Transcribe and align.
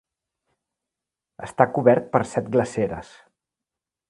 Està 1.49 1.69
cobert 1.75 2.09
per 2.17 2.23
set 2.33 2.51
glaceres. 2.57 3.13